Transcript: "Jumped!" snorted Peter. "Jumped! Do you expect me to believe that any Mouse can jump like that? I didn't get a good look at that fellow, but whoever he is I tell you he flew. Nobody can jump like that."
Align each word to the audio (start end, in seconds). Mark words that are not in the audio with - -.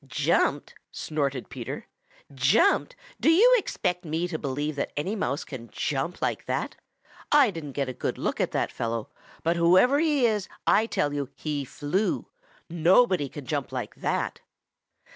"Jumped!" 0.07 0.73
snorted 0.91 1.47
Peter. 1.47 1.85
"Jumped! 2.33 2.95
Do 3.19 3.29
you 3.29 3.53
expect 3.59 4.03
me 4.03 4.27
to 4.29 4.39
believe 4.39 4.75
that 4.75 4.91
any 4.97 5.15
Mouse 5.15 5.43
can 5.43 5.69
jump 5.69 6.23
like 6.23 6.45
that? 6.47 6.75
I 7.31 7.51
didn't 7.51 7.73
get 7.73 7.87
a 7.87 7.93
good 7.93 8.17
look 8.17 8.41
at 8.41 8.49
that 8.49 8.71
fellow, 8.71 9.09
but 9.43 9.57
whoever 9.57 9.99
he 9.99 10.25
is 10.25 10.49
I 10.65 10.87
tell 10.87 11.13
you 11.13 11.29
he 11.35 11.65
flew. 11.65 12.25
Nobody 12.67 13.29
can 13.29 13.45
jump 13.45 13.71
like 13.71 13.93
that." 13.93 14.41